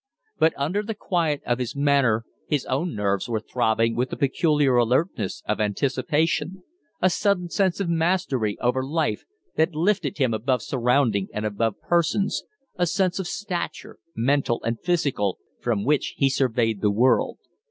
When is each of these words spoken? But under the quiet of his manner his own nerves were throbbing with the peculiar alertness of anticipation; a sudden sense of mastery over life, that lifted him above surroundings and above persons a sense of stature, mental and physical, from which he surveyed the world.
But 0.39 0.53
under 0.57 0.81
the 0.81 0.95
quiet 0.95 1.43
of 1.45 1.59
his 1.59 1.75
manner 1.75 2.25
his 2.47 2.65
own 2.65 2.95
nerves 2.95 3.29
were 3.29 3.39
throbbing 3.39 3.95
with 3.95 4.09
the 4.09 4.17
peculiar 4.17 4.75
alertness 4.77 5.43
of 5.47 5.61
anticipation; 5.61 6.63
a 7.03 7.07
sudden 7.11 7.49
sense 7.49 7.79
of 7.79 7.87
mastery 7.87 8.57
over 8.61 8.83
life, 8.83 9.25
that 9.57 9.75
lifted 9.75 10.17
him 10.17 10.33
above 10.33 10.63
surroundings 10.63 11.29
and 11.35 11.45
above 11.45 11.79
persons 11.81 12.41
a 12.79 12.87
sense 12.87 13.19
of 13.19 13.27
stature, 13.27 13.99
mental 14.15 14.59
and 14.63 14.79
physical, 14.81 15.37
from 15.59 15.85
which 15.85 16.15
he 16.17 16.31
surveyed 16.31 16.81
the 16.81 16.89
world. 16.89 17.37